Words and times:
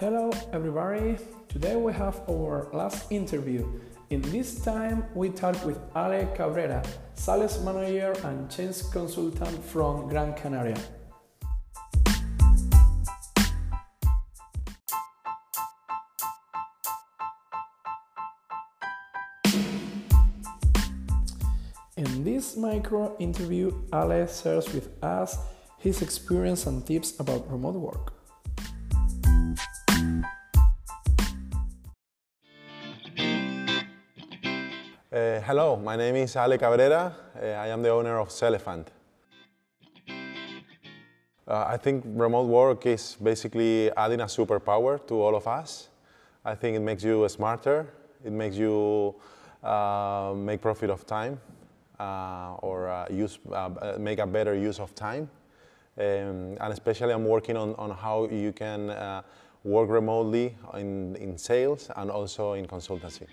Hello, 0.00 0.30
everybody. 0.54 1.18
Today 1.50 1.76
we 1.76 1.92
have 1.92 2.22
our 2.26 2.70
last 2.72 3.12
interview. 3.12 3.68
In 4.08 4.22
this 4.32 4.64
time, 4.64 5.04
we 5.14 5.28
talk 5.28 5.62
with 5.62 5.78
Ale 5.94 6.26
Cabrera, 6.34 6.82
sales 7.12 7.62
manager 7.62 8.14
and 8.24 8.50
change 8.50 8.80
consultant 8.92 9.62
from 9.62 10.08
Gran 10.08 10.32
Canaria. 10.32 10.78
In 21.98 22.24
this 22.24 22.56
micro 22.56 23.14
interview, 23.18 23.70
Ale 23.92 24.26
shares 24.26 24.72
with 24.72 24.88
us 25.04 25.36
his 25.76 26.00
experience 26.00 26.64
and 26.64 26.86
tips 26.86 27.20
about 27.20 27.52
remote 27.52 27.74
work. 27.74 28.19
Uh, 35.12 35.40
hello, 35.40 35.74
my 35.74 35.96
name 35.96 36.14
is 36.14 36.36
Ale 36.36 36.56
Cabrera. 36.56 37.12
Uh, 37.34 37.44
I 37.44 37.66
am 37.66 37.82
the 37.82 37.88
owner 37.90 38.20
of 38.20 38.28
Celephant. 38.28 38.86
Uh, 41.48 41.64
I 41.66 41.76
think 41.78 42.04
remote 42.06 42.46
work 42.46 42.86
is 42.86 43.16
basically 43.20 43.90
adding 43.96 44.20
a 44.20 44.26
superpower 44.26 45.04
to 45.08 45.14
all 45.20 45.34
of 45.34 45.48
us. 45.48 45.88
I 46.44 46.54
think 46.54 46.76
it 46.76 46.80
makes 46.80 47.02
you 47.02 47.28
smarter, 47.28 47.88
it 48.24 48.30
makes 48.30 48.54
you 48.54 49.16
uh, 49.64 50.32
make 50.36 50.60
profit 50.60 50.90
of 50.90 51.04
time 51.04 51.40
uh, 51.98 52.54
or 52.62 52.88
uh, 52.88 53.06
use, 53.10 53.40
make 53.98 54.20
a 54.20 54.26
better 54.28 54.54
use 54.54 54.78
of 54.78 54.94
time. 54.94 55.28
Um, 55.98 56.56
and 56.60 56.72
especially 56.72 57.12
I'm 57.12 57.24
working 57.24 57.56
on, 57.56 57.74
on 57.74 57.90
how 57.90 58.28
you 58.28 58.52
can 58.52 59.24
work 59.64 59.90
remotely 59.90 60.54
in, 60.74 61.16
in 61.16 61.36
sales 61.36 61.90
and 61.96 62.12
also 62.12 62.52
in 62.52 62.68
consultancy. 62.68 63.26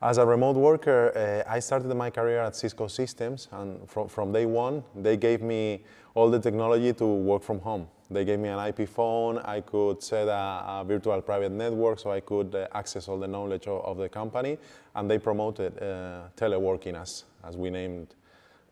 As 0.00 0.16
a 0.18 0.24
remote 0.24 0.54
worker, 0.54 1.10
uh, 1.16 1.50
I 1.52 1.58
started 1.58 1.92
my 1.92 2.08
career 2.10 2.38
at 2.38 2.54
Cisco 2.54 2.86
Systems, 2.86 3.48
and 3.50 3.90
from, 3.90 4.06
from 4.06 4.30
day 4.30 4.46
one, 4.46 4.84
they 4.94 5.16
gave 5.16 5.42
me 5.42 5.82
all 6.14 6.30
the 6.30 6.38
technology 6.38 6.92
to 6.92 7.04
work 7.04 7.42
from 7.42 7.58
home. 7.58 7.88
They 8.08 8.24
gave 8.24 8.38
me 8.38 8.48
an 8.48 8.64
IP 8.64 8.88
phone, 8.88 9.38
I 9.38 9.60
could 9.60 10.00
set 10.00 10.28
a, 10.28 10.64
a 10.68 10.84
virtual 10.86 11.20
private 11.20 11.50
network 11.50 11.98
so 11.98 12.12
I 12.12 12.20
could 12.20 12.54
uh, 12.54 12.68
access 12.74 13.08
all 13.08 13.18
the 13.18 13.26
knowledge 13.26 13.66
of, 13.66 13.84
of, 13.84 13.96
the 13.96 14.08
company, 14.08 14.56
and 14.94 15.10
they 15.10 15.18
promoted 15.18 15.76
uh, 15.82 16.28
teleworking 16.36 16.94
as, 16.94 17.24
as 17.42 17.56
we 17.56 17.68
named 17.68 18.14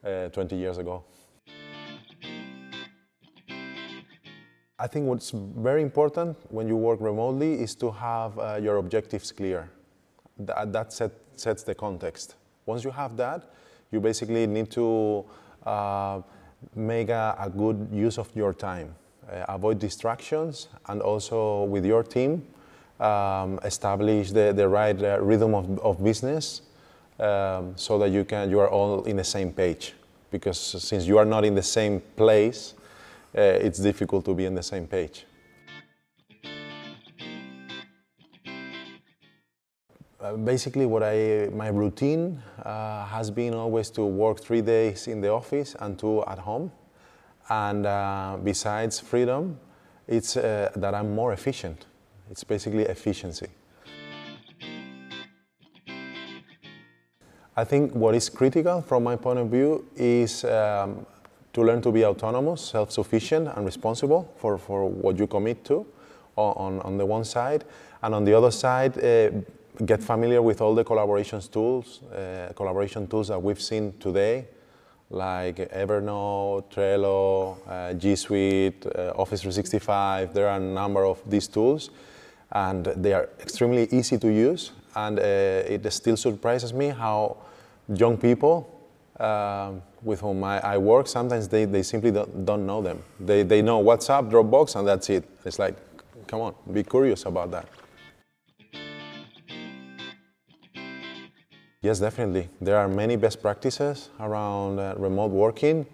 uh, 0.05 0.29
20 0.29 0.55
years 0.55 0.79
ago. 0.79 1.03
I 4.79 4.87
think 4.87 5.07
what's 5.07 5.33
very 5.33 5.83
important 5.83 6.37
when 6.53 6.69
you 6.69 6.77
work 6.77 7.01
remotely 7.01 7.61
is 7.61 7.75
to 7.77 7.91
have 7.91 8.63
your 8.63 8.77
objectives 8.77 9.33
clear 9.33 9.71
that, 10.39 10.73
that 10.73 10.93
set, 10.93 11.13
sets 11.37 11.63
the 11.63 11.75
context. 11.75 12.35
Once 12.65 12.85
you 12.85 12.91
have 12.91 13.17
that, 13.17 13.51
you 13.91 14.01
basically 14.01 14.47
need 14.47 14.71
to 14.73 15.25
uh, 15.65 16.21
make 16.75 17.09
a, 17.09 17.37
a, 17.39 17.49
good 17.51 17.89
use 17.93 18.19
of 18.19 18.29
your 18.35 18.53
time. 18.53 18.95
Uh, 19.31 19.45
avoid 19.49 19.79
distractions 19.79 20.69
and 20.89 21.01
also 21.01 21.65
with 21.65 21.85
your 21.85 22.03
team, 22.03 22.47
um, 23.01 23.59
establish 23.65 24.31
the, 24.33 24.53
the 24.53 24.69
right 24.69 25.01
uh, 25.03 25.21
rhythm 25.21 25.55
of, 25.55 25.79
of 25.81 26.03
business 26.03 26.63
um, 27.19 27.73
so 27.77 27.99
that 27.99 28.11
you, 28.11 28.25
can, 28.25 28.51
you 28.51 28.61
are 28.61 28.69
all 28.69 29.05
in 29.05 29.17
the 29.17 29.25
same 29.25 29.53
page. 29.53 29.95
Because 30.31 30.59
since 30.59 31.07
you 31.07 31.19
are 31.19 31.25
not 31.25 31.45
in 31.45 31.55
the 31.55 31.63
same 31.63 32.01
place, 32.17 32.75
uh, 33.37 33.41
it's 33.41 33.79
difficult 33.79 34.25
to 34.25 34.35
be 34.35 34.45
in 34.45 34.55
the 34.55 34.63
same 34.63 34.87
page. 34.87 35.25
Basically, 40.35 40.87
what 40.87 41.03
I 41.03 41.49
my 41.53 41.69
routine 41.69 42.43
uh, 42.65 43.05
has 43.07 43.31
been 43.31 43.55
always 43.55 43.91
to 43.91 44.03
work 44.05 44.41
three 44.41 44.63
days 44.63 45.07
in 45.07 45.21
the 45.21 45.31
office 45.31 45.77
and 45.79 45.99
two 45.99 46.25
at 46.27 46.39
home. 46.39 46.73
And 47.49 47.87
uh, 47.87 48.39
besides 48.43 48.99
freedom, 48.99 49.59
it's 50.09 50.37
uh, 50.37 50.71
that 50.77 50.95
I'm 50.95 51.15
more 51.15 51.33
efficient. 51.33 51.87
It's 52.31 52.45
basically 52.45 52.85
efficiency. 52.85 53.49
I 57.57 57.65
think 57.65 57.95
what 57.95 58.15
is 58.15 58.29
critical 58.29 58.83
from 58.83 59.05
my 59.05 59.17
point 59.17 59.39
of 59.39 59.49
view 59.49 59.87
is 59.97 60.45
um, 60.45 61.07
to 61.55 61.63
learn 61.63 61.81
to 61.83 61.91
be 61.91 62.05
autonomous, 62.05 62.61
self-sufficient, 62.61 63.49
and 63.49 63.65
responsible 63.65 64.31
for, 64.37 64.59
for 64.59 64.87
what 64.87 65.19
you 65.19 65.27
commit 65.27 65.65
to 65.65 65.87
on, 66.37 66.81
on 66.81 66.99
the 66.99 67.07
one 67.07 67.25
side. 67.25 67.65
And 68.03 68.15
on 68.15 68.25
the 68.25 68.35
other 68.35 68.51
side, 68.51 68.99
uh, 68.99 69.31
get 69.85 70.03
familiar 70.03 70.41
with 70.41 70.61
all 70.61 70.75
the 70.75 70.85
collaboration 70.85 71.41
tools, 71.41 72.03
uh, 72.05 72.53
collaboration 72.55 73.07
tools 73.07 73.29
that 73.29 73.43
we've 73.43 73.61
seen 73.61 73.93
today, 73.99 74.47
like 75.11 75.57
Evernote, 75.57 76.71
Trello, 76.73 77.57
uh, 77.69 77.95
G 77.95 78.17
Suite, 78.17 78.87
uh, 78.87 79.13
Office 79.17 79.43
365. 79.43 80.35
There 80.35 80.49
are 80.49 80.57
a 80.57 80.61
number 80.61 81.05
of 81.05 81.23
these 81.29 81.47
tools, 81.47 81.91
and 82.53 82.85
they 82.87 83.13
are 83.13 83.29
extremely 83.41 83.89
easy 83.91 84.19
to 84.19 84.29
use. 84.29 84.73
And 84.95 85.19
uh, 85.19 85.23
it 85.23 85.93
still 85.93 86.17
surprises 86.17 86.73
me 86.73 86.89
how 86.89 87.37
young 87.89 88.17
people 88.17 88.73
um, 89.21 89.83
with 90.03 90.21
whom 90.21 90.45
I, 90.45 90.61
I, 90.61 90.79
work, 90.79 91.07
sometimes 91.07 91.49
they, 91.49 91.65
they 91.65 91.83
simply 91.83 92.11
don't, 92.11 92.45
don't 92.45 92.67
know 92.67 92.83
them. 92.83 93.03
They, 93.19 93.43
they 93.43 93.63
know 93.63 93.83
WhatsApp, 93.83 94.31
Dropbox, 94.31 94.77
and 94.77 94.87
that's 94.87 95.09
it. 95.11 95.25
It's 95.45 95.59
like, 95.59 95.77
come 96.27 96.41
on, 96.41 96.55
be 96.73 96.83
curious 96.83 97.25
about 97.25 97.51
that. 97.53 97.69
Yes, 101.87 102.01
definitely. 102.01 102.49
There 102.61 102.77
are 102.77 102.89
many 102.89 103.15
best 103.15 103.41
practices 103.41 104.11
around 104.19 104.81
uh, 104.81 104.95
remote 104.97 105.31
working 105.31 105.87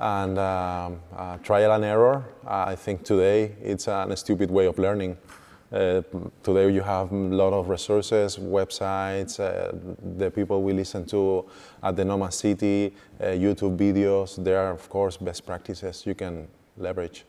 and 0.00 0.38
um, 0.38 1.02
uh, 1.14 1.36
trial 1.42 1.72
and 1.72 1.84
error. 1.84 2.24
Uh, 2.46 2.64
I 2.68 2.74
think 2.74 3.04
today 3.04 3.54
it's 3.60 3.86
a 3.86 4.10
stupid 4.16 4.50
way 4.50 4.64
of 4.64 4.78
learning. 4.78 5.18
Uh, 5.70 6.00
today 6.42 6.72
you 6.72 6.80
have 6.80 7.12
a 7.12 7.14
lot 7.14 7.52
of 7.52 7.68
resources, 7.68 8.38
websites, 8.38 9.38
uh, 9.38 9.72
the 10.16 10.30
people 10.30 10.62
we 10.62 10.72
listen 10.72 11.04
to 11.04 11.44
at 11.82 11.96
the 11.96 12.04
Nomad 12.06 12.32
City, 12.32 12.94
uh, 13.20 13.24
YouTube 13.24 13.76
videos. 13.76 14.42
There 14.42 14.58
are, 14.58 14.72
of 14.72 14.88
course, 14.88 15.18
best 15.18 15.44
practices 15.44 16.06
you 16.06 16.14
can 16.14 16.48
leverage. 16.78 17.26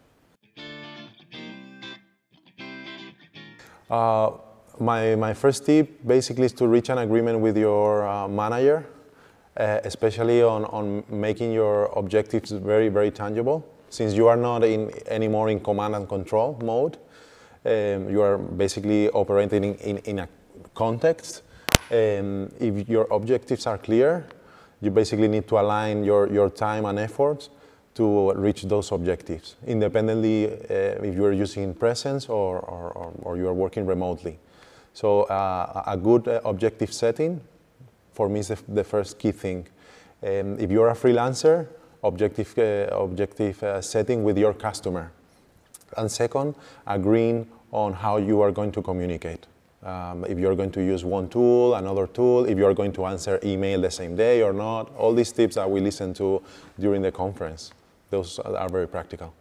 My, 4.79 5.15
my 5.15 5.33
first 5.33 5.65
tip 5.65 6.05
basically 6.05 6.45
is 6.45 6.53
to 6.53 6.67
reach 6.67 6.89
an 6.89 6.99
agreement 6.99 7.39
with 7.39 7.57
your 7.57 8.07
uh, 8.07 8.27
manager, 8.27 8.85
uh, 9.57 9.79
especially 9.83 10.43
on, 10.43 10.65
on 10.65 11.03
making 11.09 11.51
your 11.51 11.85
objectives 11.97 12.51
very, 12.51 12.89
very 12.89 13.09
tangible. 13.09 13.67
Since 13.89 14.13
you 14.13 14.27
are 14.27 14.37
not 14.37 14.63
in, 14.63 14.91
anymore 15.07 15.49
in 15.49 15.61
command 15.61 15.95
and 15.95 16.07
control 16.07 16.59
mode, 16.63 16.97
um, 17.65 18.07
you 18.07 18.21
are 18.21 18.37
basically 18.37 19.09
operating 19.09 19.63
in, 19.63 19.75
in, 19.75 19.97
in 19.97 20.19
a 20.19 20.29
context. 20.75 21.41
Um, 21.89 22.51
if 22.59 22.87
your 22.87 23.07
objectives 23.09 23.65
are 23.65 23.79
clear, 23.79 24.27
you 24.81 24.91
basically 24.91 25.27
need 25.27 25.47
to 25.47 25.59
align 25.59 26.03
your, 26.03 26.31
your 26.31 26.51
time 26.51 26.85
and 26.85 26.99
efforts 26.99 27.49
to 27.95 28.31
reach 28.33 28.61
those 28.61 28.91
objectives, 28.91 29.55
independently 29.65 30.45
uh, 30.45 31.01
if 31.01 31.15
you 31.15 31.25
are 31.25 31.31
using 31.31 31.73
presence 31.73 32.29
or, 32.29 32.59
or, 32.59 33.11
or 33.23 33.37
you 33.37 33.47
are 33.47 33.55
working 33.55 33.87
remotely. 33.87 34.37
So 34.97 35.23
uh, 35.25 35.83
a 35.85 35.95
good 35.95 36.27
uh, 36.27 36.41
objective 36.43 36.91
setting 36.91 37.39
for 38.13 38.27
me 38.27 38.39
is 38.39 38.47
the, 38.47 38.57
the 38.67 38.83
first 38.83 39.19
key 39.19 39.31
thing. 39.31 39.67
Um, 40.23 40.57
if 40.57 40.71
you're 40.71 40.89
a 40.89 40.95
freelancer, 40.95 41.67
objective, 42.03 42.57
uh, 42.57 42.97
objective 42.97 43.61
uh, 43.61 43.79
setting 43.79 44.23
with 44.23 44.39
your 44.39 44.55
customer. 44.55 45.11
And 45.95 46.11
second, 46.11 46.55
agreeing 46.87 47.47
on 47.71 47.93
how 47.93 48.17
you 48.17 48.41
are 48.41 48.51
going 48.51 48.71
to 48.71 48.81
communicate. 48.81 49.45
Um, 49.83 50.25
if 50.27 50.39
you're 50.39 50.55
going 50.55 50.71
to 50.71 50.81
use 50.81 51.05
one 51.05 51.29
tool, 51.29 51.75
another 51.75 52.07
tool, 52.07 52.45
if 52.45 52.57
you're 52.57 52.73
going 52.73 52.93
to 52.93 53.05
answer 53.05 53.39
email 53.43 53.79
the 53.79 53.91
same 53.91 54.15
day 54.15 54.41
or 54.41 54.51
not, 54.51 54.91
all 54.95 55.13
these 55.13 55.31
tips 55.31 55.57
that 55.57 55.69
we 55.69 55.79
listen 55.79 56.11
to 56.15 56.41
during 56.79 57.03
the 57.03 57.11
conference, 57.11 57.69
those 58.09 58.39
are 58.39 58.67
very 58.67 58.87
practical. 58.87 59.31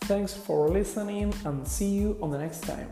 Thanks 0.00 0.34
for 0.34 0.68
listening 0.68 1.32
and 1.44 1.68
see 1.68 1.90
you 1.90 2.18
on 2.20 2.32
the 2.32 2.38
next 2.38 2.62
time. 2.62 2.90